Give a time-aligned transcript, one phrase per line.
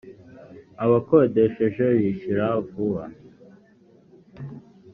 [0.83, 3.03] abakodesheje bishyura vuba.